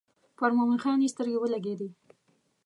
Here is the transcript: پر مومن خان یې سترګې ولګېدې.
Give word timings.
پر 0.37 0.49
مومن 0.57 0.79
خان 0.83 0.99
یې 1.03 1.13
سترګې 1.13 1.37
ولګېدې. 1.39 1.89